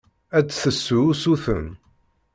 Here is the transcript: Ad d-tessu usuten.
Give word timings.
Ad 0.37 0.45
d-tessu 0.47 0.99
usuten. 1.11 1.65